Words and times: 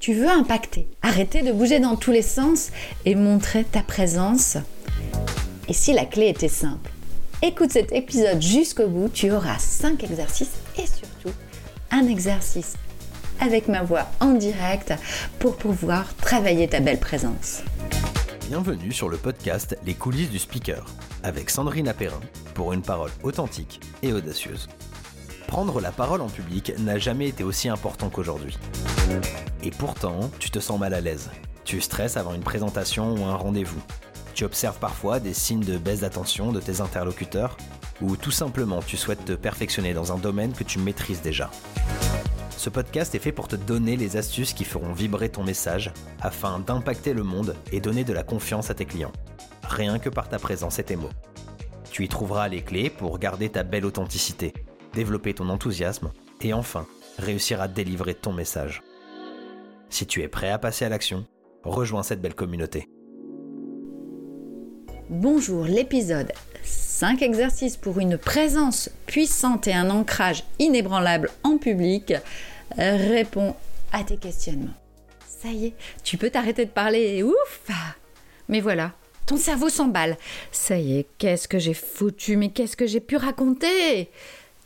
tu 0.00 0.14
veux 0.14 0.30
impacter, 0.30 0.88
arrêter 1.02 1.42
de 1.42 1.52
bouger 1.52 1.78
dans 1.78 1.94
tous 1.94 2.10
les 2.10 2.22
sens 2.22 2.70
et 3.04 3.14
montrer 3.14 3.64
ta 3.64 3.82
présence. 3.82 4.56
Et 5.68 5.74
si 5.74 5.92
la 5.92 6.06
clé 6.06 6.28
était 6.28 6.48
simple 6.48 6.90
Écoute 7.42 7.72
cet 7.72 7.92
épisode 7.92 8.40
jusqu'au 8.42 8.88
bout, 8.88 9.08
tu 9.08 9.30
auras 9.30 9.58
5 9.58 10.02
exercices 10.04 10.52
et 10.76 10.86
surtout 10.86 11.36
un 11.90 12.06
exercice 12.06 12.74
avec 13.40 13.68
ma 13.68 13.82
voix 13.82 14.06
en 14.20 14.32
direct 14.32 14.94
pour 15.38 15.56
pouvoir 15.56 16.14
travailler 16.16 16.68
ta 16.68 16.80
belle 16.80 16.98
présence. 16.98 17.62
Bienvenue 18.48 18.92
sur 18.92 19.08
le 19.08 19.16
podcast 19.16 19.78
Les 19.84 19.94
coulisses 19.94 20.30
du 20.30 20.38
speaker 20.38 20.84
avec 21.22 21.50
Sandrine 21.50 21.88
Apérin 21.88 22.20
pour 22.54 22.72
une 22.72 22.82
parole 22.82 23.10
authentique 23.22 23.80
et 24.02 24.12
audacieuse. 24.12 24.68
Prendre 25.46 25.80
la 25.80 25.92
parole 25.92 26.20
en 26.20 26.28
public 26.28 26.72
n'a 26.78 26.98
jamais 26.98 27.28
été 27.28 27.44
aussi 27.44 27.68
important 27.68 28.08
qu'aujourd'hui. 28.08 28.56
Et 29.62 29.70
pourtant, 29.70 30.30
tu 30.38 30.50
te 30.50 30.58
sens 30.58 30.78
mal 30.78 30.94
à 30.94 31.00
l'aise. 31.00 31.30
Tu 31.64 31.80
stresses 31.80 32.16
avant 32.16 32.34
une 32.34 32.42
présentation 32.42 33.14
ou 33.14 33.24
un 33.24 33.36
rendez-vous. 33.36 33.82
Tu 34.34 34.44
observes 34.44 34.78
parfois 34.78 35.20
des 35.20 35.34
signes 35.34 35.64
de 35.64 35.76
baisse 35.76 36.00
d'attention 36.00 36.52
de 36.52 36.60
tes 36.60 36.80
interlocuteurs 36.80 37.56
ou 38.00 38.16
tout 38.16 38.30
simplement 38.30 38.80
tu 38.80 38.96
souhaites 38.96 39.24
te 39.24 39.32
perfectionner 39.32 39.92
dans 39.92 40.12
un 40.12 40.18
domaine 40.18 40.52
que 40.52 40.64
tu 40.64 40.78
maîtrises 40.78 41.20
déjà. 41.20 41.50
Ce 42.56 42.70
podcast 42.70 43.14
est 43.14 43.18
fait 43.18 43.32
pour 43.32 43.48
te 43.48 43.56
donner 43.56 43.96
les 43.96 44.16
astuces 44.16 44.52
qui 44.52 44.64
feront 44.64 44.92
vibrer 44.92 45.28
ton 45.28 45.44
message 45.44 45.92
afin 46.20 46.58
d'impacter 46.58 47.12
le 47.12 47.22
monde 47.22 47.56
et 47.72 47.80
donner 47.80 48.04
de 48.04 48.12
la 48.12 48.22
confiance 48.22 48.70
à 48.70 48.74
tes 48.74 48.84
clients. 48.84 49.12
Rien 49.64 49.98
que 49.98 50.08
par 50.08 50.28
ta 50.28 50.38
présence 50.38 50.78
et 50.78 50.84
tes 50.84 50.96
mots. 50.96 51.10
Tu 51.90 52.04
y 52.04 52.08
trouveras 52.08 52.48
les 52.48 52.62
clés 52.62 52.90
pour 52.90 53.18
garder 53.18 53.48
ta 53.48 53.62
belle 53.62 53.86
authenticité, 53.86 54.52
développer 54.94 55.34
ton 55.34 55.48
enthousiasme 55.48 56.12
et 56.40 56.52
enfin 56.52 56.86
réussir 57.18 57.60
à 57.60 57.68
délivrer 57.68 58.14
ton 58.14 58.32
message. 58.32 58.82
Si 59.90 60.06
tu 60.06 60.22
es 60.22 60.28
prêt 60.28 60.50
à 60.50 60.58
passer 60.58 60.84
à 60.84 60.88
l'action, 60.88 61.26
rejoins 61.64 62.04
cette 62.04 62.22
belle 62.22 62.36
communauté. 62.36 62.88
Bonjour, 65.08 65.64
l'épisode 65.64 66.32
5 66.62 67.20
exercices 67.22 67.76
pour 67.76 67.98
une 67.98 68.16
présence 68.16 68.88
puissante 69.06 69.66
et 69.66 69.72
un 69.72 69.90
ancrage 69.90 70.44
inébranlable 70.60 71.28
en 71.42 71.58
public 71.58 72.14
répond 72.78 73.56
à 73.92 74.04
tes 74.04 74.16
questionnements. 74.16 74.74
Ça 75.26 75.48
y 75.48 75.66
est, 75.66 75.74
tu 76.04 76.16
peux 76.16 76.30
t'arrêter 76.30 76.66
de 76.66 76.70
parler, 76.70 77.24
ouf 77.24 77.68
Mais 78.48 78.60
voilà, 78.60 78.92
ton 79.26 79.36
cerveau 79.36 79.68
s'emballe. 79.68 80.16
Ça 80.52 80.78
y 80.78 80.98
est, 80.98 81.06
qu'est-ce 81.18 81.48
que 81.48 81.58
j'ai 81.58 81.74
foutu, 81.74 82.36
mais 82.36 82.50
qu'est-ce 82.50 82.76
que 82.76 82.86
j'ai 82.86 83.00
pu 83.00 83.16
raconter? 83.16 84.08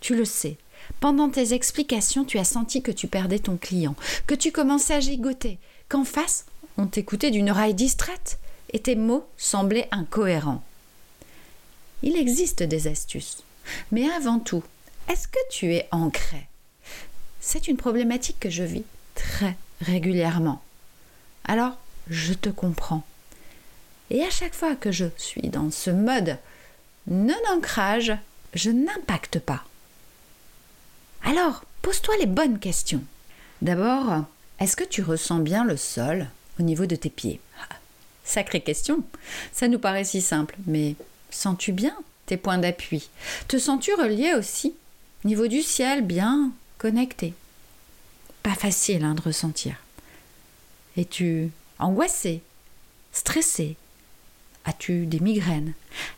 Tu 0.01 0.15
le 0.15 0.27
sais. 0.27 0.59
Pendant 1.01 1.29
tes 1.29 1.53
explications, 1.53 2.25
tu 2.25 2.39
as 2.39 2.45
senti 2.45 2.83
que 2.83 2.93
tu 2.93 3.07
perdais 3.07 3.39
ton 3.39 3.57
client, 3.57 3.95
que 4.27 4.35
tu 4.35 4.53
commençais 4.53 4.95
à 4.95 5.01
gigoter, 5.01 5.59
qu'en 5.89 6.05
face, 6.05 6.47
on 6.77 6.87
t'écoutait 6.87 7.31
d'une 7.31 7.51
oreille 7.51 7.75
distraite 7.75 8.39
et 8.73 8.81
tes 8.81 8.97
mots 8.97 9.27
semblaient 9.37 9.89
incohérents. 9.91 10.63
Il 12.03 12.17
existe 12.17 12.63
des 12.63 12.87
astuces. 12.89 13.43
Mais 13.93 14.11
avant 14.11 14.39
tout, 14.39 14.63
est-ce 15.09 15.29
que 15.29 15.39
tu 15.51 15.75
es 15.75 15.89
ancré? 15.91 16.47
C'est 17.41 17.69
une 17.69 17.77
problématique 17.77 18.41
que 18.41 18.51
je 18.51 18.63
vis 18.63 18.85
très 19.15 19.57
régulièrement. 19.81 20.63
Alors, 21.45 21.77
je 22.09 22.35
te 22.35 22.49
comprends. 22.49 23.05
Et 24.11 24.23
à 24.23 24.31
chaque 24.31 24.55
fois 24.55 24.77
que 24.77 24.93
je 24.93 25.07
suis 25.17 25.49
dans 25.49 25.71
ce 25.71 25.91
mode 25.91 26.39
non-ancrage, 27.07 28.13
je 28.55 28.71
n'impacte 28.71 29.39
pas. 29.39 29.65
Alors, 31.25 31.65
pose-toi 31.83 32.15
les 32.19 32.27
bonnes 32.27 32.59
questions. 32.59 33.03
D'abord, 33.63 34.25
est-ce 34.61 34.77
que 34.77 34.85
tu 34.85 35.03
ressens 35.03 35.39
bien 35.41 35.65
le 35.65 35.77
sol 35.77 36.29
au 36.61 36.63
niveau 36.63 36.87
de 36.87 36.97
tes 36.97 37.11
pieds? 37.11 37.41
Sacrée 38.25 38.61
question. 38.61 39.03
Ça 39.53 39.69
nous 39.69 39.79
paraît 39.79 40.05
si 40.05 40.21
simple, 40.21 40.57
mais 40.67 40.97
sens-tu 41.31 41.73
bien 41.73 41.97
tes 42.27 42.37
points 42.37 42.59
d'appui? 42.59 43.09
Te 43.49 43.59
sens-tu 43.59 43.95
relié 43.95 44.35
aussi? 44.35 44.75
Niveau 45.25 45.47
du 45.47 45.63
ciel, 45.63 46.03
bien 46.03 46.53
connecté? 46.79 47.35
Pas 48.43 48.55
facile 48.55 49.05
hein, 49.05 49.15
de 49.15 49.23
ressentir. 49.23 49.77
Es-tu 50.97 51.51
angoissé 51.79 52.43
Stressé? 53.13 53.77
As-tu 54.65 55.07
des 55.07 55.21
migraines? 55.21 55.73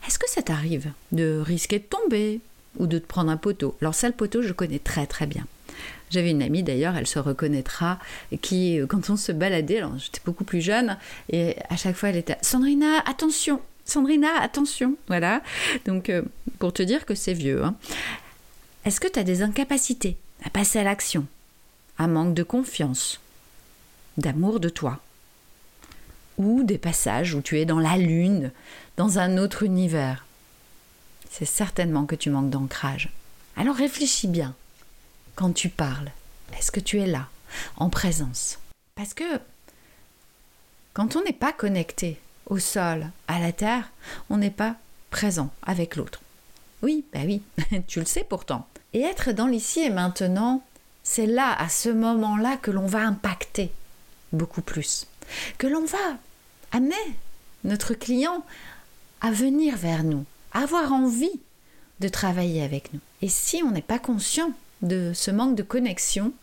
Est-ce 0.05 0.19
que 0.19 0.29
ça 0.29 0.41
t'arrive 0.41 0.91
de 1.11 1.41
risquer 1.45 1.79
de 1.79 1.83
tomber? 1.83 2.39
Ou 2.77 2.87
de 2.87 2.99
te 2.99 3.05
prendre 3.05 3.31
un 3.31 3.37
poteau 3.37 3.75
Alors 3.81 3.95
ça, 3.95 4.07
le 4.07 4.13
poteau, 4.13 4.41
je 4.41 4.53
connais 4.53 4.79
très 4.79 5.05
très 5.05 5.27
bien. 5.27 5.45
J'avais 6.09 6.31
une 6.31 6.41
amie 6.41 6.63
d'ailleurs, 6.63 6.95
elle 6.95 7.07
se 7.07 7.19
reconnaîtra, 7.19 7.99
qui, 8.41 8.79
euh, 8.79 8.87
quand 8.87 9.09
on 9.09 9.17
se 9.17 9.31
baladait, 9.31 9.83
j'étais 9.97 10.21
beaucoup 10.25 10.45
plus 10.45 10.61
jeune, 10.61 10.97
et 11.29 11.57
à 11.69 11.75
chaque 11.75 11.95
fois 11.95 12.09
elle 12.09 12.17
était 12.17 12.37
Sandrina, 12.41 12.99
attention 13.05 13.59
Sandrina, 13.87 14.41
attention 14.41 14.95
Voilà. 15.07 15.41
Donc, 15.85 16.09
euh, 16.09 16.21
pour 16.59 16.73
te 16.73 16.83
dire 16.83 17.05
que 17.05 17.15
c'est 17.15 17.33
vieux. 17.33 17.63
Hein. 17.63 17.75
Est-ce 18.85 18.99
que 18.99 19.07
tu 19.07 19.17
as 19.17 19.23
des 19.23 19.41
incapacités 19.41 20.17
à 20.43 20.49
passer 20.49 20.79
à 20.79 20.83
l'action? 20.83 21.25
Un 21.97 22.07
manque 22.07 22.33
de 22.33 22.43
confiance? 22.43 23.21
D'amour 24.17 24.59
de 24.59 24.69
toi? 24.69 24.99
Ou 26.37 26.63
des 26.63 26.77
passages 26.77 27.33
où 27.33 27.41
tu 27.41 27.59
es 27.59 27.65
dans 27.65 27.79
la 27.79 27.97
lune, 27.97 28.51
dans 28.97 29.19
un 29.19 29.37
autre 29.37 29.63
univers? 29.63 30.26
C'est 31.29 31.45
certainement 31.45 32.05
que 32.05 32.15
tu 32.15 32.29
manques 32.29 32.49
d'ancrage. 32.49 33.09
Alors 33.55 33.75
réfléchis 33.75 34.27
bien 34.27 34.55
quand 35.35 35.53
tu 35.53 35.69
parles 35.69 36.11
Est-ce 36.57 36.71
que 36.71 36.79
tu 36.79 36.99
es 36.99 37.07
là, 37.07 37.27
en 37.77 37.89
présence? 37.89 38.59
Parce 38.95 39.13
que 39.13 39.39
quand 40.93 41.15
on 41.15 41.23
n'est 41.23 41.33
pas 41.33 41.53
connecté 41.53 42.19
au 42.47 42.57
sol, 42.57 43.07
à 43.27 43.39
la 43.39 43.51
terre, 43.51 43.91
on 44.29 44.37
n'est 44.37 44.49
pas 44.49 44.75
présent 45.11 45.51
avec 45.61 45.95
l'autre. 45.95 46.21
Oui, 46.81 47.05
bah 47.13 47.19
oui, 47.25 47.41
tu 47.87 47.99
le 47.99 48.05
sais 48.05 48.23
pourtant. 48.23 48.67
Et 48.93 49.01
être 49.01 49.31
dans 49.31 49.47
l'ici 49.47 49.81
et 49.81 49.89
maintenant, 49.89 50.63
c'est 51.03 51.25
là, 51.25 51.53
à 51.53 51.69
ce 51.69 51.89
moment-là, 51.89 52.57
que 52.57 52.71
l'on 52.71 52.85
va 52.85 52.99
impacter 52.99 53.71
beaucoup 54.33 54.61
plus. 54.61 55.07
Que 55.57 55.67
l'on 55.67 55.85
va 55.85 56.17
amener 56.71 56.95
notre 57.63 57.93
client 57.93 58.43
à 59.21 59.31
venir 59.31 59.75
vers 59.77 60.03
nous, 60.03 60.25
avoir 60.57 60.91
envie 60.91 61.39
de 61.99 62.07
travailler 62.07 62.63
avec 62.63 62.93
nous. 62.93 62.99
Et 63.21 63.29
si 63.29 63.61
on 63.63 63.71
n'est 63.71 63.81
pas 63.81 63.99
conscient 63.99 64.51
de 64.81 65.11
ce 65.13 65.31
manque 65.31 65.55
de 65.55 65.63
connexion, 65.63 66.33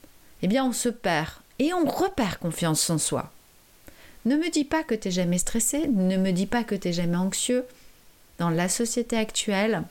eh 0.42 0.48
bien 0.48 0.64
on 0.64 0.72
se 0.72 0.88
perd 0.88 1.30
et 1.58 1.72
on 1.72 1.84
repère 1.84 2.38
confiance 2.38 2.88
en 2.90 2.98
soi. 2.98 3.30
Ne 4.24 4.36
me 4.36 4.50
dis 4.50 4.64
pas 4.64 4.82
que 4.82 4.94
tu 4.94 5.08
n'es 5.08 5.12
jamais 5.12 5.38
stressé, 5.38 5.86
ne 5.88 6.16
me 6.16 6.32
dis 6.32 6.46
pas 6.46 6.64
que 6.64 6.74
tu 6.74 6.88
n'es 6.88 6.94
jamais 6.94 7.16
anxieux. 7.16 7.64
Dans 8.38 8.50
la 8.50 8.68
société 8.68 9.16
actuelle, 9.16 9.82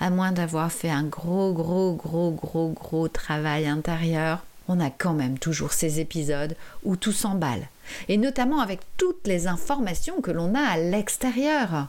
à 0.00 0.10
moins 0.10 0.32
d'avoir 0.32 0.72
fait 0.72 0.90
un 0.90 1.04
gros, 1.04 1.52
gros, 1.52 1.92
gros, 1.94 2.30
gros, 2.30 2.70
gros 2.70 3.08
travail 3.08 3.68
intérieur, 3.68 4.44
on 4.66 4.80
a 4.80 4.90
quand 4.90 5.14
même 5.14 5.38
toujours 5.38 5.72
ces 5.72 6.00
épisodes 6.00 6.56
où 6.84 6.96
tout 6.96 7.12
s'emballe. 7.12 7.68
Et 8.08 8.16
notamment 8.16 8.60
avec 8.60 8.80
toutes 8.96 9.26
les 9.26 9.46
informations 9.46 10.20
que 10.20 10.30
l'on 10.30 10.54
a 10.54 10.62
à 10.62 10.76
l'extérieur 10.76 11.88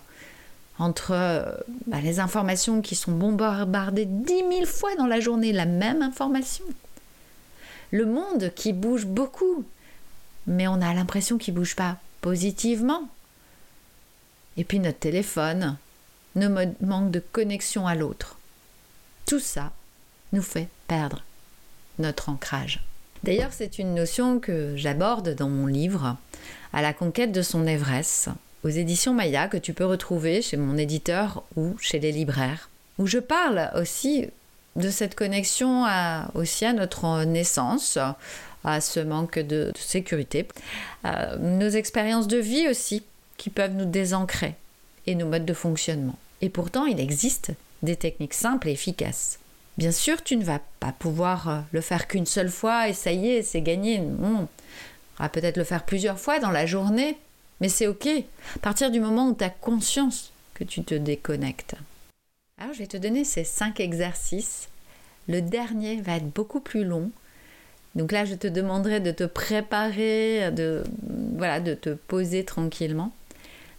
entre 0.81 1.11
euh, 1.11 1.45
bah, 1.85 2.01
les 2.01 2.19
informations 2.19 2.81
qui 2.81 2.95
sont 2.95 3.11
bombardées 3.11 4.05
dix 4.05 4.41
mille 4.41 4.65
fois 4.65 4.95
dans 4.95 5.05
la 5.05 5.19
journée, 5.19 5.53
la 5.53 5.67
même 5.67 6.01
information. 6.01 6.65
Le 7.91 8.07
monde 8.07 8.51
qui 8.55 8.73
bouge 8.73 9.05
beaucoup, 9.05 9.63
mais 10.47 10.67
on 10.67 10.81
a 10.81 10.93
l'impression 10.95 11.37
qu'il 11.37 11.53
ne 11.53 11.59
bouge 11.59 11.75
pas 11.75 11.97
positivement. 12.21 13.07
Et 14.57 14.63
puis 14.63 14.79
notre 14.79 14.97
téléphone, 14.97 15.77
nos 16.35 16.49
manque 16.49 17.11
de 17.11 17.19
connexion 17.19 17.85
à 17.85 17.93
l'autre. 17.93 18.37
Tout 19.27 19.39
ça 19.39 19.71
nous 20.33 20.41
fait 20.41 20.67
perdre 20.87 21.21
notre 21.99 22.29
ancrage. 22.29 22.83
D'ailleurs, 23.23 23.53
c'est 23.53 23.77
une 23.77 23.93
notion 23.93 24.39
que 24.39 24.75
j'aborde 24.75 25.35
dans 25.35 25.49
mon 25.49 25.67
livre, 25.67 26.17
À 26.73 26.81
la 26.81 26.91
conquête 26.91 27.31
de 27.31 27.43
son 27.43 27.67
Everest, 27.67 28.29
aux 28.63 28.69
éditions 28.69 29.13
Maya 29.13 29.47
que 29.47 29.57
tu 29.57 29.73
peux 29.73 29.85
retrouver 29.85 30.41
chez 30.41 30.57
mon 30.57 30.77
éditeur 30.77 31.43
ou 31.55 31.75
chez 31.79 31.99
les 31.99 32.11
libraires, 32.11 32.69
où 32.97 33.07
je 33.07 33.17
parle 33.17 33.71
aussi 33.75 34.27
de 34.75 34.89
cette 34.89 35.15
connexion 35.15 35.83
à, 35.85 36.29
aussi 36.33 36.65
à 36.65 36.73
notre 36.73 37.23
naissance, 37.23 37.97
à 38.63 38.81
ce 38.81 38.99
manque 38.99 39.39
de, 39.39 39.71
sécurité, 39.75 40.47
à 41.03 41.35
nos 41.37 41.69
expériences 41.69 42.27
de 42.27 42.37
vie 42.37 42.67
aussi 42.69 43.03
qui 43.37 43.49
peuvent 43.49 43.73
nous 43.73 43.85
désancrer 43.85 44.55
et 45.07 45.15
nos 45.15 45.25
modes 45.25 45.45
de 45.45 45.53
fonctionnement. 45.53 46.17
Et 46.41 46.49
pourtant, 46.49 46.85
il 46.85 46.99
existe 46.99 47.51
des 47.81 47.95
techniques 47.95 48.35
simples 48.35 48.69
et 48.69 48.73
efficaces. 48.73 49.39
Bien 49.77 49.91
sûr, 49.91 50.23
tu 50.23 50.37
ne 50.37 50.43
vas 50.43 50.59
pas 50.79 50.91
pouvoir 50.91 51.49
euh, 51.49 51.59
le 51.71 51.81
faire 51.81 52.07
qu'une 52.07 52.25
seule 52.25 52.49
fois 52.49 52.89
et 52.89 52.93
ça 52.93 53.11
y 53.11 53.29
est, 53.29 53.41
c'est 53.41 53.61
gagné. 53.61 53.99
On 53.99 54.47
va 55.17 55.29
peut-être 55.29 55.57
le 55.57 55.63
faire 55.63 55.83
plusieurs 55.83 56.19
fois 56.19 56.39
dans 56.39 56.51
la 56.51 56.65
journée 56.65 57.17
mais 57.61 57.69
c'est 57.69 57.87
OK, 57.87 58.07
à 58.07 58.59
partir 58.59 58.91
du 58.91 58.99
moment 58.99 59.29
où 59.29 59.33
tu 59.33 59.43
as 59.43 59.49
conscience 59.49 60.31
que 60.53 60.65
tu 60.65 60.83
te 60.83 60.95
déconnectes. 60.95 61.75
Alors 62.57 62.73
je 62.73 62.79
vais 62.79 62.87
te 62.87 62.97
donner 62.97 63.23
ces 63.23 63.43
cinq 63.43 63.79
exercices. 63.79 64.67
Le 65.29 65.41
dernier 65.41 66.01
va 66.01 66.17
être 66.17 66.29
beaucoup 66.29 66.59
plus 66.59 66.83
long, 66.83 67.11
Donc 67.95 68.11
là, 68.11 68.25
je 68.25 68.35
te 68.35 68.47
demanderai 68.47 68.99
de 68.99 69.11
te 69.11 69.25
préparer, 69.25 70.49
de, 70.51 70.83
voilà, 71.35 71.59
de 71.59 71.73
te 71.73 71.89
poser 71.89 72.45
tranquillement. 72.45 73.11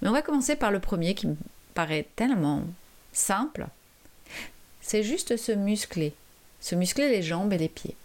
Mais 0.00 0.08
on 0.08 0.12
va 0.12 0.22
commencer 0.22 0.56
par 0.56 0.70
le 0.70 0.80
premier 0.80 1.14
qui 1.14 1.26
me 1.26 1.36
paraît 1.74 2.06
tellement 2.16 2.62
simple. 3.12 3.66
C'est 4.80 5.02
juste 5.02 5.36
se 5.36 5.52
muscler, 5.52 6.12
se 6.60 6.74
muscler 6.74 7.08
les 7.08 7.22
jambes 7.22 7.52
et 7.52 7.58
les 7.58 7.68
pieds. 7.68 7.96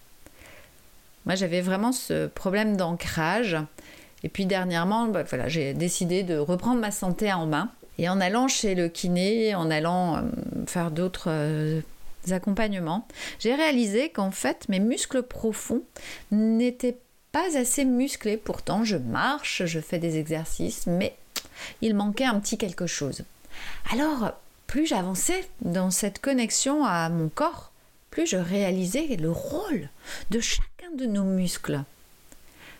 Moi, 1.26 1.36
j'avais 1.36 1.62
vraiment 1.62 1.92
ce 1.92 2.28
problème 2.28 2.78
d'ancrage. 2.78 3.58
Et 4.28 4.30
puis 4.30 4.46
dernièrement, 4.46 5.08
bah, 5.08 5.24
voilà, 5.24 5.48
j'ai 5.48 5.74
décidé 5.74 6.22
de 6.24 6.38
reprendre 6.38 6.82
ma 6.82 6.92
santé 6.92 7.32
en 7.32 7.46
main. 7.46 7.72
Et 7.98 8.10
en 8.10 8.20
allant 8.20 8.50
chez 8.50 8.76
le 8.76 8.90
kiné, 8.90 9.56
en 9.56 9.72
allant 9.72 10.18
euh, 10.18 10.22
faire 10.68 10.92
d'autres 10.92 11.30
euh, 11.30 11.80
accompagnements, 12.30 13.08
j'ai 13.40 13.56
réalisé 13.56 14.10
qu'en 14.10 14.32
fait, 14.32 14.68
mes 14.68 14.82
muscles 14.82 15.24
profonds 15.24 15.82
n'étaient 16.32 16.98
pas 17.32 17.58
assez 17.58 17.86
musclés. 17.86 18.36
Pourtant, 18.36 18.84
je 18.84 18.98
marche, 18.98 19.64
je 19.64 19.80
fais 19.80 19.98
des 19.98 20.18
exercices, 20.18 20.88
mais 20.88 21.16
il 21.82 21.96
manquait 21.96 22.26
un 22.26 22.38
petit 22.42 22.58
quelque 22.58 22.86
chose. 22.86 23.24
Alors, 23.94 24.34
plus 24.68 24.88
j'avançais 24.88 25.48
dans 25.62 25.90
cette 25.90 26.20
connexion 26.20 26.84
à 26.84 27.08
mon 27.08 27.30
corps, 27.30 27.72
plus 28.12 28.28
je 28.28 28.36
réalisais 28.36 29.08
le 29.16 29.32
rôle 29.32 29.88
de 30.32 30.42
chacun 30.42 30.92
de 30.98 31.06
nos 31.06 31.24
muscles. 31.24 31.82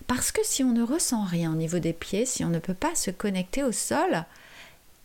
Parce 0.08 0.32
que 0.32 0.42
si 0.44 0.64
on 0.64 0.72
ne 0.72 0.84
ressent 0.84 1.24
rien 1.24 1.52
au 1.52 1.56
niveau 1.56 1.80
des 1.80 1.94
pieds, 1.94 2.26
si 2.26 2.44
on 2.46 2.50
ne 2.50 2.60
peut 2.60 2.74
pas 2.74 2.96
se 2.96 3.12
connecter 3.12 3.64
au 3.64 3.72
sol, 3.72 4.26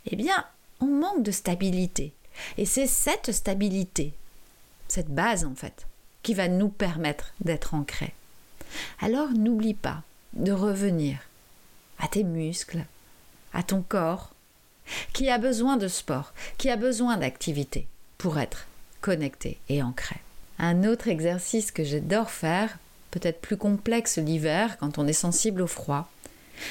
eh 0.06 0.16
bien, 0.16 0.46
on 0.81 0.87
manque 0.87 1.22
de 1.22 1.32
stabilité. 1.32 2.12
Et 2.56 2.66
c'est 2.66 2.87
cette 2.87 3.32
stabilité, 3.32 4.12
cette 4.88 5.10
base 5.10 5.44
en 5.44 5.54
fait, 5.54 5.87
qui 6.22 6.34
va 6.34 6.49
nous 6.49 6.69
permettre 6.69 7.34
d'être 7.40 7.75
ancrés. 7.75 8.14
Alors 9.00 9.31
n'oublie 9.31 9.75
pas 9.75 10.02
de 10.32 10.52
revenir 10.52 11.19
à 11.99 12.08
tes 12.08 12.25
muscles, 12.25 12.84
à 13.52 13.62
ton 13.62 13.82
corps, 13.82 14.31
qui 15.12 15.28
a 15.28 15.38
besoin 15.38 15.76
de 15.76 15.88
sport, 15.88 16.32
qui 16.58 16.70
a 16.70 16.76
besoin 16.76 17.16
d'activité 17.16 17.87
pour 18.19 18.38
être 18.38 18.66
connecté 19.00 19.58
et 19.69 19.82
ancré. 19.82 20.16
Un 20.58 20.84
autre 20.84 21.08
exercice 21.08 21.70
que 21.70 21.84
j'adore 21.84 22.31
faire, 22.31 22.78
peut-être 23.12 23.41
plus 23.41 23.56
complexe 23.56 24.19
l'hiver 24.19 24.76
quand 24.79 24.99
on 24.99 25.06
est 25.06 25.12
sensible 25.12 25.62
au 25.62 25.69
froid, 25.69 26.11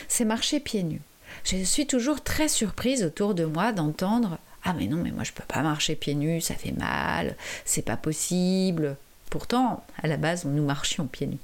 c'est 0.09 0.25
marcher 0.25 0.59
pieds 0.59 0.83
nus. 0.83 1.01
Je 1.45 1.63
suis 1.63 1.87
toujours 1.87 2.21
très 2.21 2.49
surprise 2.49 3.05
autour 3.05 3.33
de 3.33 3.45
moi 3.45 3.71
d'entendre 3.71 4.37
Ah 4.65 4.73
mais 4.73 4.87
non, 4.87 4.97
mais 4.97 5.11
moi 5.11 5.23
je 5.23 5.31
peux 5.31 5.45
pas 5.47 5.61
marcher 5.61 5.95
pieds 5.95 6.15
nus, 6.15 6.41
ça 6.41 6.55
fait 6.55 6.73
mal, 6.73 7.37
c'est 7.63 7.85
pas 7.85 7.97
possible. 7.97 8.97
Pourtant, 9.29 9.85
à 10.03 10.07
la 10.07 10.17
base, 10.17 10.43
nous 10.43 10.65
marchions 10.65 11.07
pieds 11.07 11.27
nus. 11.27 11.39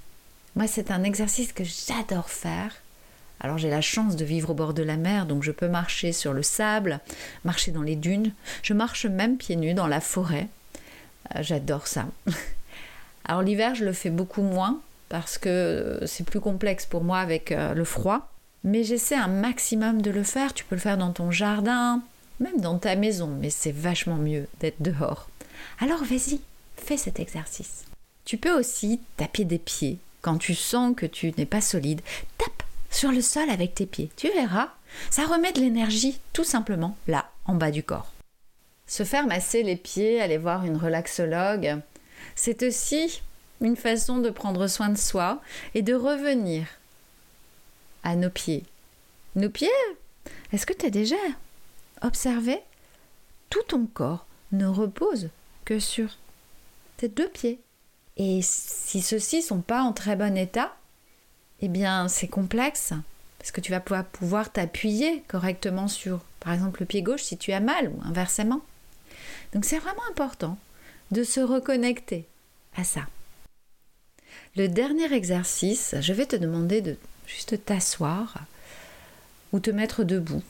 Moi, 0.58 0.68
c'est 0.68 0.92
un 0.92 1.04
exercice 1.04 1.54
que 1.54 1.64
j'adore 1.64 2.30
faire. 2.30 2.76
Alors 3.40 3.60
j'ai 3.60 3.70
la 3.70 3.82
chance 3.82 4.16
de 4.16 4.26
vivre 4.26 4.50
au 4.50 4.54
bord 4.56 4.74
de 4.74 4.82
la 4.82 4.98
mer, 4.98 5.28
donc 5.28 5.44
je 5.44 5.52
peux 5.52 5.68
marcher 5.68 6.12
sur 6.12 6.34
le 6.34 6.42
sable, 6.42 7.00
marcher 7.46 7.72
dans 7.72 7.84
les 7.84 7.96
dunes. 7.96 8.34
Je 8.64 8.74
marche 8.74 9.06
même 9.06 9.38
pieds 9.38 9.56
nus 9.56 9.76
dans 9.76 9.88
la 9.88 10.02
forêt. 10.02 10.48
Euh, 11.36 11.44
j'adore 11.44 11.88
ça. 11.88 12.08
Alors 13.26 13.44
l'hiver, 13.44 13.76
je 13.76 13.86
le 13.86 13.94
fais 13.94 14.10
beaucoup 14.10 14.42
moins 14.42 14.82
parce 15.10 15.38
que 15.38 16.00
c'est 16.06 16.26
plus 16.26 16.40
complexe 16.40 16.86
pour 16.86 17.04
moi 17.04 17.20
avec 17.20 17.52
euh, 17.52 17.74
le 17.74 17.84
froid 17.84 18.30
mais 18.68 18.84
j'essaie 18.84 19.16
un 19.16 19.28
maximum 19.28 20.02
de 20.02 20.12
le 20.12 20.24
faire. 20.24 20.54
Tu 20.54 20.66
peux 20.66 20.76
le 20.76 20.82
faire 20.82 20.98
dans 20.98 21.14
ton 21.14 21.32
jardin, 21.32 22.02
même 22.40 22.60
dans 22.60 22.78
ta 22.78 22.96
maison, 22.96 23.28
mais 23.28 23.50
c'est 23.50 23.72
vachement 23.72 24.18
mieux 24.18 24.48
d'être 24.60 24.82
dehors. 24.82 25.30
Alors 25.80 26.04
vas-y, 26.04 26.42
fais 26.76 26.98
cet 26.98 27.20
exercice. 27.20 27.86
Tu 28.26 28.38
peux 28.38 28.58
aussi 28.58 29.00
taper 29.16 29.46
des 29.46 29.58
pieds. 29.58 30.00
Quand 30.22 30.38
tu 30.38 30.54
sens 30.54 30.94
que 30.96 31.06
tu 31.06 31.34
n'es 31.38 31.46
pas 31.46 31.62
solide, 31.62 32.02
tape 32.38 32.64
sur 32.92 33.12
le 33.12 33.22
sol 33.22 33.50
avec 33.50 33.74
tes 33.76 33.86
pieds. 33.86 34.10
Tu 34.18 34.30
verras, 34.32 34.70
ça 35.10 35.26
remet 35.26 35.54
de 35.54 35.62
l'énergie 35.62 36.20
tout 36.34 36.44
simplement 36.44 36.98
là, 37.08 37.30
en 37.46 37.56
bas 37.56 37.72
du 37.72 37.84
corps. 37.84 38.12
Se 38.86 39.04
faire 39.04 39.28
masser 39.28 39.64
les 39.64 39.76
pieds, 39.76 40.22
aller 40.22 40.38
voir 40.38 40.66
une 40.66 40.78
relaxologue, 40.78 41.78
c'est 42.36 42.64
aussi 42.64 43.22
une 43.62 43.76
façon 43.76 44.18
de 44.18 44.30
prendre 44.30 44.68
soin 44.68 44.90
de 44.90 44.98
soi 44.98 45.42
et 45.74 45.82
de 45.82 45.94
revenir 45.94 46.68
à 48.04 48.16
nos 48.16 48.30
pieds. 48.30 48.64
Nos 49.36 49.50
pieds 49.50 49.70
Est-ce 50.52 50.66
que 50.66 50.74
tu 50.74 50.86
as 50.86 50.92
déjà 50.92 51.16
observé? 52.02 52.60
Tout 53.50 53.64
ton 53.68 53.86
corps 53.86 54.26
ne 54.52 54.66
repose 54.66 55.30
que 55.66 55.80
sur 55.80 56.10
tes 56.98 57.08
deux 57.08 57.30
pieds. 57.30 57.60
Et 58.18 58.42
si 58.42 59.02
ceux-ci 59.02 59.42
sont 59.42 59.62
pas 59.62 59.82
en 59.82 59.94
très 59.94 60.16
bon 60.16 60.36
état, 60.38 60.76
eh 61.62 61.68
bien 61.68 62.08
c'est 62.08 62.28
complexe 62.28 62.94
parce 63.40 63.52
que 63.52 63.62
tu 63.62 63.72
vas 63.72 63.80
pouvoir, 63.80 64.06
pouvoir 64.06 64.52
t'appuyer 64.52 65.24
correctement 65.28 65.88
sur, 65.88 66.20
par 66.40 66.54
exemple, 66.54 66.82
le 66.82 66.86
pied 66.86 67.02
gauche 67.02 67.24
si 67.24 67.38
tu 67.38 67.54
as 67.54 67.60
mal 67.60 67.90
ou 67.90 68.02
inversement. 68.04 68.62
Donc 69.54 69.64
c'est 69.66 69.80
vraiment 69.80 70.02
important 70.10 70.58
de 71.12 71.24
se 71.24 71.40
reconnecter 71.40 72.26
à 72.76 72.84
ça. 72.84 73.02
Le 74.58 74.68
dernier 74.68 75.14
exercice, 75.14 75.94
je 76.02 76.14
vais 76.14 76.26
te 76.26 76.36
demander 76.36 76.82
de 76.82 76.96
juste 77.28 77.64
t'asseoir 77.64 78.40
ou 79.54 79.60
te 79.60 79.70
mettre 79.70 80.04
debout. 80.04 80.42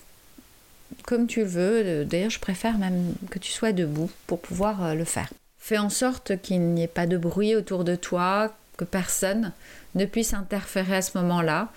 Comme 1.03 1.27
tu 1.27 1.43
veux, 1.43 2.05
d'ailleurs 2.05 2.29
je 2.29 2.39
préfère 2.39 2.77
même 2.77 3.15
que 3.29 3.37
tu 3.37 3.51
sois 3.51 3.73
debout 3.73 4.09
pour 4.25 4.39
pouvoir 4.39 4.81
euh, 4.81 4.93
le 4.93 5.03
faire. 5.03 5.33
Fais 5.59 5.77
en 5.77 5.89
sorte 5.89 6.41
qu'il 6.41 6.61
n'y 6.61 6.83
ait 6.83 6.87
pas 6.87 7.05
de 7.05 7.17
bruit 7.17 7.53
autour 7.53 7.83
de 7.83 7.97
toi, 7.97 8.55
que 8.77 8.85
personne 8.85 9.51
ne 9.95 10.05
puisse 10.05 10.33
interférer 10.33 10.95
à 10.95 11.01
ce 11.01 11.17
moment-là. 11.17 11.69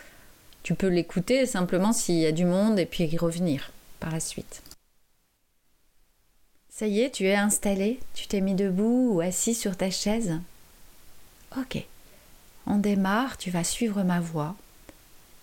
Tu 0.62 0.76
peux 0.76 0.86
l'écouter 0.86 1.46
simplement 1.46 1.92
s'il 1.92 2.18
y 2.18 2.26
a 2.26 2.32
du 2.32 2.44
monde 2.44 2.78
et 2.78 2.86
puis 2.86 3.06
y 3.06 3.18
revenir 3.18 3.72
par 3.98 4.12
la 4.12 4.20
suite. 4.20 4.62
Ça 6.68 6.86
y 6.86 7.00
est, 7.00 7.10
tu 7.10 7.26
es 7.26 7.34
installé, 7.34 7.98
tu 8.14 8.28
t'es 8.28 8.40
mis 8.40 8.54
debout 8.54 9.14
ou 9.14 9.20
assis 9.20 9.56
sur 9.56 9.76
ta 9.76 9.90
chaise. 9.90 10.38
Ok, 11.58 11.84
on 12.70 12.78
démarre, 12.78 13.36
tu 13.36 13.50
vas 13.50 13.64
suivre 13.64 14.02
ma 14.02 14.20
voix 14.20 14.54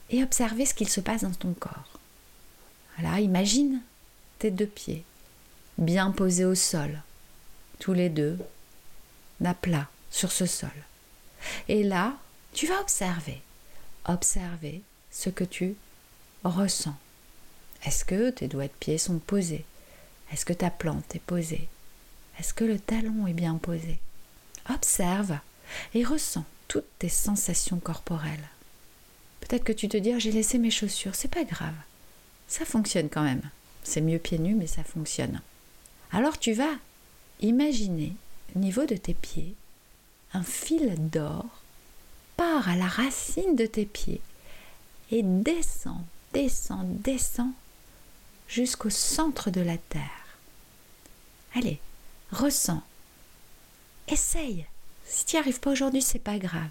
et 0.09 0.23
observer 0.23 0.65
ce 0.65 0.73
qu'il 0.73 0.89
se 0.89 1.01
passe 1.01 1.21
dans 1.21 1.31
ton 1.31 1.53
corps. 1.53 1.99
Voilà, 2.97 3.19
imagine 3.19 3.81
tes 4.39 4.51
deux 4.51 4.67
pieds 4.67 5.03
bien 5.77 6.11
posés 6.11 6.45
au 6.45 6.55
sol, 6.55 7.01
tous 7.79 7.93
les 7.93 8.09
deux, 8.09 8.39
à 9.43 9.53
plat 9.53 9.87
sur 10.09 10.31
ce 10.31 10.45
sol. 10.45 10.71
Et 11.67 11.83
là, 11.83 12.15
tu 12.53 12.65
vas 12.65 12.79
observer, 12.81 13.41
observer 14.05 14.81
ce 15.11 15.29
que 15.29 15.43
tu 15.43 15.75
ressens. 16.43 16.95
Est-ce 17.83 18.05
que 18.05 18.29
tes 18.31 18.47
doigts 18.47 18.67
de 18.67 18.71
pied 18.79 18.97
sont 18.97 19.19
posés? 19.19 19.65
Est-ce 20.31 20.45
que 20.45 20.53
ta 20.53 20.71
plante 20.71 21.15
est 21.15 21.19
posée? 21.19 21.67
Est-ce 22.39 22.53
que 22.53 22.63
le 22.63 22.79
talon 22.79 23.27
est 23.27 23.33
bien 23.33 23.55
posé? 23.55 23.99
Observe 24.69 25.37
et 25.93 26.03
ressens 26.03 26.45
toutes 26.67 26.87
tes 26.99 27.09
sensations 27.09 27.79
corporelles. 27.79 28.49
Peut-être 29.41 29.63
que 29.63 29.73
tu 29.73 29.87
te 29.87 29.97
dis, 29.97 30.11
ah, 30.11 30.19
j'ai 30.19 30.31
laissé 30.31 30.57
mes 30.57 30.71
chaussures, 30.71 31.15
c'est 31.15 31.27
pas 31.27 31.43
grave. 31.43 31.75
Ça 32.47 32.65
fonctionne 32.65 33.09
quand 33.09 33.23
même. 33.23 33.41
C'est 33.83 34.01
mieux 34.01 34.19
pieds 34.19 34.39
nus, 34.39 34.55
mais 34.55 34.67
ça 34.67 34.83
fonctionne. 34.83 35.41
Alors 36.11 36.39
tu 36.39 36.53
vas 36.53 36.75
imaginer, 37.41 38.13
au 38.55 38.59
niveau 38.59 38.85
de 38.85 38.95
tes 38.95 39.13
pieds, 39.13 39.53
un 40.33 40.43
fil 40.43 40.95
d'or 41.09 41.45
part 42.35 42.69
à 42.69 42.75
la 42.75 42.87
racine 42.87 43.55
de 43.55 43.65
tes 43.65 43.85
pieds 43.85 44.21
et 45.11 45.23
descend, 45.23 46.01
descend, 46.33 47.01
descend 47.01 47.51
jusqu'au 48.47 48.89
centre 48.89 49.49
de 49.49 49.61
la 49.61 49.77
terre. 49.77 50.37
Allez, 51.55 51.79
ressens. 52.31 52.83
Essaye. 54.07 54.65
Si 55.07 55.25
tu 55.25 55.35
n'y 55.35 55.39
arrives 55.39 55.59
pas 55.59 55.71
aujourd'hui, 55.71 56.01
c'est 56.01 56.19
pas 56.19 56.37
grave. 56.37 56.69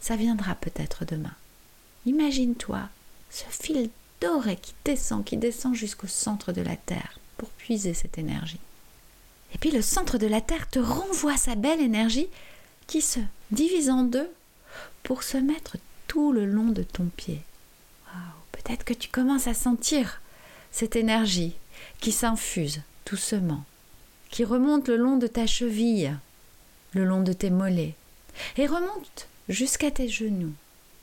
Ça 0.00 0.16
viendra 0.16 0.54
peut-être 0.54 1.04
demain. 1.04 1.34
Imagine-toi 2.06 2.88
ce 3.30 3.44
fil 3.50 3.90
doré 4.20 4.56
qui 4.56 4.74
descend, 4.84 5.24
qui 5.24 5.36
descend 5.36 5.74
jusqu'au 5.74 6.06
centre 6.06 6.52
de 6.52 6.60
la 6.60 6.76
Terre 6.76 7.18
pour 7.36 7.48
puiser 7.50 7.94
cette 7.94 8.18
énergie. 8.18 8.60
Et 9.54 9.58
puis 9.58 9.70
le 9.70 9.82
centre 9.82 10.18
de 10.18 10.26
la 10.26 10.40
Terre 10.40 10.68
te 10.68 10.78
renvoie 10.78 11.36
sa 11.36 11.54
belle 11.54 11.80
énergie 11.80 12.28
qui 12.86 13.00
se 13.00 13.20
divise 13.50 13.90
en 13.90 14.02
deux 14.02 14.30
pour 15.02 15.22
se 15.22 15.36
mettre 15.36 15.76
tout 16.06 16.32
le 16.32 16.44
long 16.44 16.68
de 16.68 16.82
ton 16.82 17.06
pied. 17.16 17.40
Peut-être 18.52 18.84
que 18.84 18.94
tu 18.94 19.08
commences 19.08 19.46
à 19.46 19.54
sentir 19.54 20.20
cette 20.70 20.96
énergie 20.96 21.54
qui 22.00 22.12
s'infuse 22.12 22.82
doucement, 23.06 23.64
qui 24.30 24.44
remonte 24.44 24.88
le 24.88 24.96
long 24.96 25.16
de 25.16 25.26
ta 25.26 25.46
cheville, 25.46 26.14
le 26.92 27.04
long 27.04 27.22
de 27.22 27.32
tes 27.32 27.50
mollets, 27.50 27.94
et 28.56 28.66
remonte 28.66 29.28
jusqu'à 29.48 29.90
tes 29.90 30.08
genoux, 30.08 30.52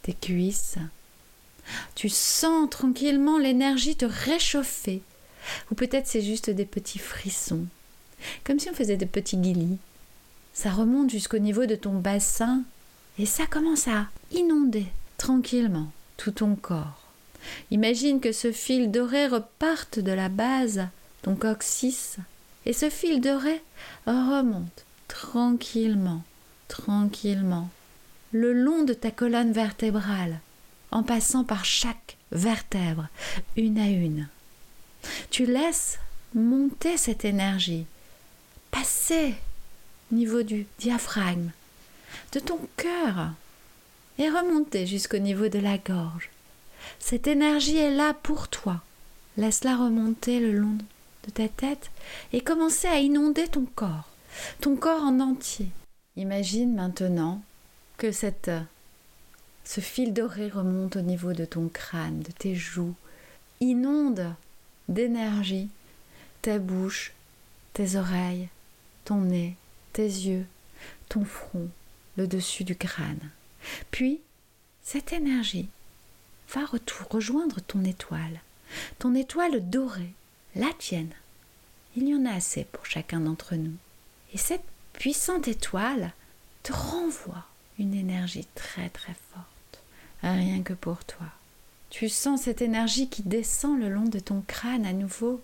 tes 0.04 0.14
cuisses. 0.14 0.78
Tu 1.96 2.10
sens 2.10 2.70
tranquillement 2.70 3.38
l'énergie 3.38 3.96
te 3.96 4.06
réchauffer. 4.06 5.02
Ou 5.72 5.76
peut-être 5.76 6.08
c'est 6.08 6.22
juste 6.22 6.50
des 6.50 6.66
petits 6.66 7.00
frissons. 7.00 7.66
Comme 8.44 8.60
si 8.60 8.70
on 8.70 8.74
faisait 8.74 8.98
des 8.98 9.06
petits 9.06 9.38
guilis. 9.38 9.78
Ça 10.54 10.72
remonte 10.72 11.12
jusqu'au 11.12 11.38
niveau 11.38 11.66
de 11.66 11.76
ton 11.76 11.94
bassin 11.94 12.64
Et 13.20 13.26
ça 13.26 13.46
commence 13.46 13.88
à 13.88 14.08
inonder 14.32 14.86
tranquillement 15.18 15.92
tout 16.18 16.32
ton 16.32 16.56
corps. 16.56 17.04
Imagine 17.72 18.20
que 18.20 18.32
ce 18.32 18.52
fil 18.52 18.92
doré 18.92 19.28
reparte 19.28 20.00
de 20.00 20.12
la 20.12 20.30
base, 20.30 20.88
ton 21.22 21.36
coccyx, 21.36 22.18
et 22.66 22.74
ce 22.74 22.90
fil 22.90 23.22
doré 23.22 23.62
remonte 24.06 24.87
tranquillement, 25.08 26.24
tranquillement, 26.68 27.70
le 28.32 28.54
long 28.54 28.84
de 28.84 28.94
ta 28.94 29.12
colonne 29.12 29.52
vertébrale, 29.52 30.40
en 30.92 31.04
passant 31.04 31.44
par 31.44 31.66
chaque 31.66 32.18
vertèbre, 32.32 33.08
une 33.56 33.80
à 33.80 33.88
une. 33.88 34.28
Tu 35.30 35.46
laisses 35.46 36.00
monter 36.34 36.98
cette 36.98 37.26
énergie, 37.26 37.86
passer 38.72 39.36
au 40.12 40.16
niveau 40.16 40.44
du 40.44 40.68
diaphragme, 40.80 41.52
de 42.34 42.40
ton 42.40 42.60
cœur, 42.78 43.32
et 44.20 44.30
remonter 44.30 44.88
jusqu'au 44.88 45.20
niveau 45.20 45.48
de 45.48 45.60
la 45.60 45.78
gorge. 45.78 46.30
Cette 47.00 47.28
énergie 47.28 47.78
est 47.78 47.94
là 47.94 48.14
pour 48.14 48.48
toi. 48.48 48.82
Laisse-la 49.38 49.78
remonter 49.78 50.40
le 50.40 50.54
long 50.54 50.78
de 51.26 51.32
ta 51.32 51.48
tête 51.48 51.92
et 52.34 52.42
commencer 52.42 52.88
à 52.88 53.00
inonder 53.00 53.48
ton 53.48 53.66
corps, 53.76 54.10
ton 54.62 54.76
corps 54.76 55.04
en 55.04 55.20
entier. 55.20 55.70
Imagine 56.16 56.74
maintenant 56.74 57.42
que 57.98 58.12
cette, 58.12 58.52
ce 59.64 59.82
fil 59.82 60.14
doré 60.14 60.50
remonte 60.50 60.96
au 60.96 61.02
niveau 61.02 61.34
de 61.34 61.46
ton 61.46 61.68
crâne, 61.68 62.22
de 62.22 62.32
tes 62.32 62.56
joues, 62.56 62.96
inonde 63.60 64.34
d'énergie 64.88 65.70
ta 66.42 66.60
bouche, 66.60 67.14
tes 67.74 67.96
oreilles, 67.96 68.50
ton 69.06 69.22
nez, 69.22 69.56
tes 69.94 70.04
yeux, 70.04 70.46
ton 71.10 71.26
front, 71.26 71.70
le 72.16 72.28
dessus 72.28 72.64
du 72.64 72.76
crâne. 72.76 73.32
Puis, 73.92 74.22
cette 74.82 75.14
énergie 75.14 75.70
va 76.54 76.62
rejoindre 77.10 77.60
ton 77.62 77.84
étoile, 77.84 78.40
ton 79.00 79.14
étoile 79.14 79.70
dorée, 79.70 80.14
la 80.56 80.72
tienne. 80.78 81.14
Il 81.96 82.08
y 82.08 82.16
en 82.16 82.26
a 82.26 82.32
assez 82.32 82.64
pour 82.64 82.86
chacun 82.86 83.20
d'entre 83.20 83.56
nous. 83.56 83.76
Et 84.34 84.38
cette 84.38 84.66
puissante 84.94 85.48
étoile 85.48 86.14
te 86.64 86.74
renvoie 86.74 87.46
une 87.80 87.94
énergie 87.94 88.48
très 88.56 88.90
très 88.90 89.16
forte, 89.34 89.84
rien 90.22 90.62
que 90.64 90.74
pour 90.74 91.04
toi. 91.06 91.28
Tu 91.90 92.10
sens 92.10 92.42
cette 92.42 92.62
énergie 92.62 93.08
qui 93.08 93.24
descend 93.24 93.80
le 93.80 93.90
long 93.90 94.04
de 94.04 94.20
ton 94.20 94.42
crâne 94.42 94.86
à 94.86 94.94
nouveau. 94.94 95.42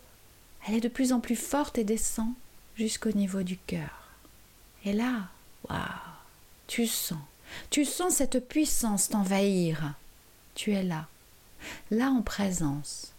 Elle 0.67 0.75
est 0.75 0.81
de 0.81 0.89
plus 0.89 1.13
en 1.13 1.19
plus 1.19 1.35
forte 1.35 1.77
et 1.77 1.83
descend 1.83 2.33
jusqu'au 2.75 3.11
niveau 3.11 3.43
du 3.43 3.57
cœur. 3.57 4.09
Et 4.85 4.93
là, 4.93 5.29
waouh, 5.69 5.79
tu 6.67 6.87
sens, 6.87 7.21
tu 7.69 7.85
sens 7.85 8.15
cette 8.15 8.47
puissance 8.47 9.09
t'envahir. 9.09 9.93
Tu 10.55 10.73
es 10.73 10.83
là, 10.83 11.07
là 11.91 12.09
en 12.09 12.21
présence. 12.21 13.13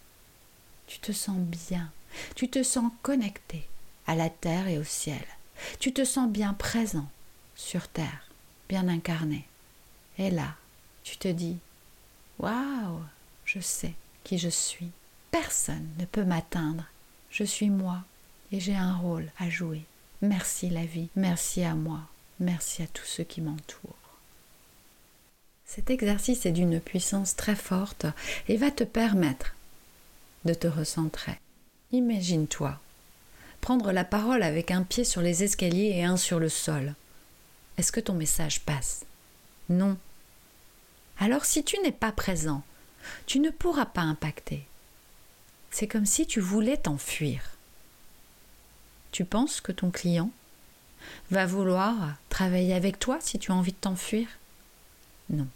Tu 0.87 0.99
te 0.99 1.11
sens 1.11 1.37
bien, 1.37 1.91
tu 2.35 2.47
te 2.47 2.61
sens 2.61 2.91
connecté 3.01 3.67
à 4.05 4.15
la 4.15 4.29
terre 4.29 4.67
et 4.67 4.77
au 4.77 4.83
ciel. 4.83 5.25
Tu 5.79 5.93
te 5.93 6.03
sens 6.03 6.29
bien 6.29 6.53
présent 6.53 7.09
sur 7.55 7.87
terre, 7.87 8.29
bien 8.69 8.87
incarné. 8.87 9.45
Et 10.17 10.29
là, 10.29 10.55
tu 11.03 11.17
te 11.17 11.27
dis 11.27 11.57
Waouh, 12.39 13.01
je 13.45 13.59
sais 13.59 13.93
qui 14.23 14.37
je 14.37 14.49
suis. 14.49 14.91
Personne 15.31 15.87
ne 15.99 16.05
peut 16.05 16.23
m'atteindre. 16.23 16.85
Je 17.29 17.43
suis 17.43 17.69
moi 17.69 18.03
et 18.51 18.59
j'ai 18.59 18.75
un 18.75 18.95
rôle 18.95 19.29
à 19.37 19.49
jouer. 19.49 19.83
Merci 20.21 20.69
la 20.69 20.85
vie, 20.85 21.09
merci 21.15 21.63
à 21.63 21.75
moi, 21.75 21.99
merci 22.39 22.81
à 22.81 22.87
tous 22.87 23.05
ceux 23.05 23.23
qui 23.23 23.41
m'entourent. 23.41 23.93
Cet 25.65 25.89
exercice 25.89 26.45
est 26.45 26.51
d'une 26.51 26.79
puissance 26.79 27.35
très 27.35 27.55
forte 27.55 28.05
et 28.47 28.55
va 28.55 28.71
te 28.71 28.83
permettre 28.83 29.55
de 30.45 30.53
te 30.53 30.67
recentrer. 30.67 31.39
Imagine-toi 31.91 32.79
la 33.73 34.03
parole 34.03 34.43
avec 34.43 34.71
un 34.71 34.83
pied 34.83 35.03
sur 35.03 35.21
les 35.21 35.43
escaliers 35.43 35.93
et 35.95 36.03
un 36.03 36.17
sur 36.17 36.39
le 36.39 36.49
sol. 36.49 36.93
Est-ce 37.77 37.91
que 37.91 37.99
ton 37.99 38.13
message 38.13 38.61
passe? 38.61 39.05
Non. 39.69 39.97
Alors 41.17 41.45
si 41.45 41.63
tu 41.63 41.79
n'es 41.79 41.91
pas 41.91 42.11
présent, 42.11 42.63
tu 43.25 43.39
ne 43.39 43.49
pourras 43.49 43.85
pas 43.85 44.01
impacter. 44.01 44.65
C'est 45.71 45.87
comme 45.87 46.05
si 46.05 46.27
tu 46.27 46.39
voulais 46.39 46.77
t'enfuir. 46.77 47.57
Tu 49.11 49.25
penses 49.25 49.61
que 49.61 49.71
ton 49.71 49.89
client 49.89 50.29
va 51.31 51.45
vouloir 51.45 52.15
travailler 52.29 52.73
avec 52.73 52.99
toi 52.99 53.17
si 53.19 53.39
tu 53.39 53.51
as 53.51 53.55
envie 53.55 53.71
de 53.71 53.77
t'enfuir? 53.77 54.27
Non. 55.29 55.47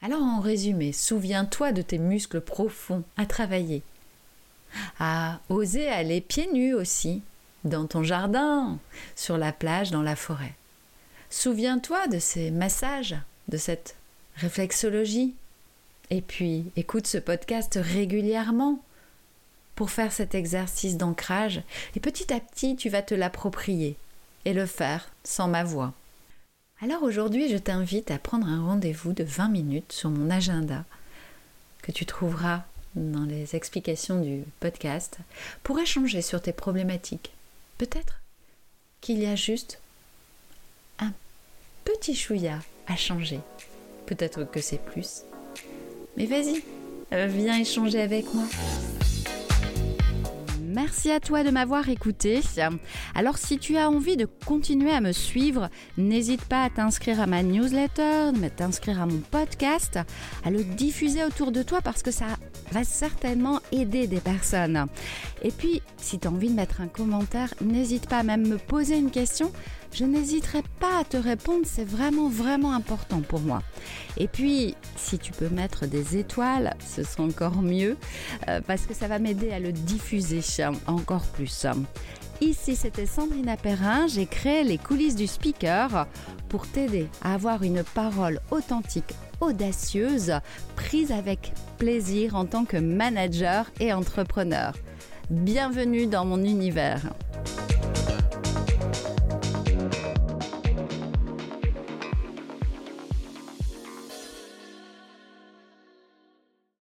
Alors 0.00 0.22
en 0.22 0.40
résumé, 0.40 0.92
souviens-toi 0.92 1.72
de 1.72 1.82
tes 1.82 1.98
muscles 1.98 2.40
profonds 2.40 3.04
à 3.16 3.26
travailler, 3.26 3.82
à 4.98 5.40
oser 5.48 5.88
aller 5.88 6.20
pieds 6.20 6.48
nus 6.52 6.74
aussi, 6.74 7.22
dans 7.64 7.86
ton 7.86 8.02
jardin, 8.02 8.78
sur 9.14 9.38
la 9.38 9.52
plage, 9.52 9.90
dans 9.90 10.02
la 10.02 10.16
forêt. 10.16 10.54
Souviens-toi 11.30 12.06
de 12.08 12.18
ces 12.18 12.50
massages, 12.50 13.16
de 13.48 13.56
cette 13.56 13.96
réflexologie. 14.36 15.34
Et 16.10 16.20
puis, 16.20 16.66
écoute 16.76 17.06
ce 17.06 17.18
podcast 17.18 17.78
régulièrement 17.80 18.80
pour 19.74 19.90
faire 19.90 20.12
cet 20.12 20.34
exercice 20.34 20.96
d'ancrage. 20.96 21.62
Et 21.94 22.00
petit 22.00 22.32
à 22.32 22.40
petit, 22.40 22.76
tu 22.76 22.88
vas 22.88 23.02
te 23.02 23.14
l'approprier 23.14 23.96
et 24.44 24.52
le 24.52 24.66
faire 24.66 25.10
sans 25.24 25.48
ma 25.48 25.64
voix. 25.64 25.92
Alors 26.80 27.02
aujourd'hui, 27.02 27.48
je 27.50 27.56
t'invite 27.56 28.10
à 28.10 28.18
prendre 28.18 28.46
un 28.46 28.64
rendez-vous 28.64 29.12
de 29.12 29.24
20 29.24 29.48
minutes 29.48 29.92
sur 29.92 30.10
mon 30.10 30.30
agenda 30.30 30.84
que 31.82 31.92
tu 31.92 32.04
trouveras 32.04 32.64
dans 32.96 33.24
les 33.24 33.54
explications 33.54 34.20
du 34.20 34.42
podcast 34.58 35.18
pour 35.62 35.78
échanger 35.78 36.22
sur 36.22 36.42
tes 36.42 36.52
problématiques. 36.52 37.32
Peut-être 37.78 38.20
qu'il 39.00 39.18
y 39.22 39.26
a 39.26 39.36
juste 39.36 39.80
un 40.98 41.12
petit 41.84 42.14
chouïa 42.14 42.58
à 42.86 42.96
changer. 42.96 43.40
Peut-être 44.06 44.44
que 44.50 44.60
c'est 44.60 44.82
plus. 44.82 45.22
Mais 46.16 46.26
vas-y, 46.26 46.62
viens 47.12 47.60
échanger 47.60 48.00
avec 48.00 48.32
moi. 48.32 48.44
Merci 50.76 51.10
à 51.10 51.20
toi 51.20 51.42
de 51.42 51.48
m'avoir 51.48 51.88
écouté. 51.88 52.42
Alors 53.14 53.38
si 53.38 53.58
tu 53.58 53.78
as 53.78 53.88
envie 53.88 54.18
de 54.18 54.28
continuer 54.44 54.90
à 54.90 55.00
me 55.00 55.12
suivre, 55.12 55.70
n'hésite 55.96 56.44
pas 56.44 56.64
à 56.64 56.68
t'inscrire 56.68 57.18
à 57.18 57.26
ma 57.26 57.42
newsletter, 57.42 58.32
à 58.44 58.50
t'inscrire 58.50 59.00
à 59.00 59.06
mon 59.06 59.20
podcast, 59.20 59.98
à 60.44 60.50
le 60.50 60.62
diffuser 60.64 61.24
autour 61.24 61.50
de 61.50 61.62
toi 61.62 61.80
parce 61.80 62.02
que 62.02 62.10
ça 62.10 62.26
va 62.72 62.84
certainement 62.84 63.60
aider 63.72 64.06
des 64.06 64.20
personnes. 64.20 64.84
Et 65.40 65.50
puis, 65.50 65.80
si 65.96 66.18
tu 66.18 66.28
as 66.28 66.30
envie 66.30 66.50
de 66.50 66.56
mettre 66.56 66.82
un 66.82 66.88
commentaire, 66.88 67.54
n'hésite 67.62 68.06
pas 68.06 68.18
à 68.18 68.22
même 68.22 68.46
me 68.46 68.58
poser 68.58 68.98
une 68.98 69.10
question 69.10 69.52
je 69.96 70.04
n'hésiterai 70.04 70.62
pas 70.78 70.98
à 71.00 71.04
te 71.04 71.16
répondre, 71.16 71.64
c'est 71.64 71.86
vraiment 71.86 72.28
vraiment 72.28 72.74
important 72.74 73.22
pour 73.22 73.40
moi. 73.40 73.62
Et 74.18 74.28
puis, 74.28 74.74
si 74.96 75.18
tu 75.18 75.32
peux 75.32 75.48
mettre 75.48 75.86
des 75.86 76.18
étoiles, 76.18 76.74
ce 76.86 77.02
sera 77.02 77.22
encore 77.22 77.62
mieux, 77.62 77.96
euh, 78.48 78.60
parce 78.66 78.82
que 78.82 78.92
ça 78.92 79.08
va 79.08 79.18
m'aider 79.18 79.52
à 79.52 79.58
le 79.58 79.72
diffuser 79.72 80.42
encore 80.86 81.24
plus. 81.24 81.66
Ici, 82.42 82.76
c'était 82.76 83.06
Sandrina 83.06 83.56
Perrin, 83.56 84.06
j'ai 84.06 84.26
créé 84.26 84.64
les 84.64 84.76
coulisses 84.76 85.16
du 85.16 85.26
speaker 85.26 86.06
pour 86.50 86.66
t'aider 86.66 87.08
à 87.22 87.32
avoir 87.32 87.62
une 87.62 87.82
parole 87.82 88.40
authentique, 88.50 89.14
audacieuse, 89.40 90.34
prise 90.74 91.10
avec 91.10 91.52
plaisir 91.78 92.36
en 92.36 92.44
tant 92.44 92.66
que 92.66 92.76
manager 92.76 93.70
et 93.80 93.94
entrepreneur. 93.94 94.74
Bienvenue 95.30 96.06
dans 96.06 96.26
mon 96.26 96.44
univers. 96.44 97.00